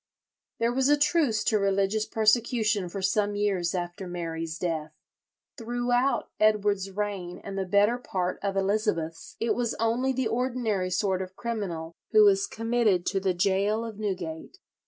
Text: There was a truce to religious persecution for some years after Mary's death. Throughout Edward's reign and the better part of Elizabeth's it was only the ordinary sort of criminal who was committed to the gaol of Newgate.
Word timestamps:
There 0.57 0.73
was 0.73 0.89
a 0.89 0.97
truce 0.97 1.43
to 1.43 1.59
religious 1.59 2.07
persecution 2.07 2.89
for 2.89 3.03
some 3.03 3.35
years 3.35 3.75
after 3.75 4.07
Mary's 4.07 4.57
death. 4.57 4.93
Throughout 5.59 6.31
Edward's 6.39 6.89
reign 6.89 7.37
and 7.43 7.55
the 7.55 7.67
better 7.67 7.99
part 7.99 8.39
of 8.41 8.57
Elizabeth's 8.57 9.35
it 9.39 9.53
was 9.53 9.75
only 9.75 10.11
the 10.11 10.27
ordinary 10.27 10.89
sort 10.89 11.21
of 11.21 11.35
criminal 11.35 11.93
who 12.13 12.23
was 12.23 12.47
committed 12.47 13.05
to 13.05 13.19
the 13.19 13.35
gaol 13.35 13.85
of 13.85 13.99
Newgate. 13.99 14.57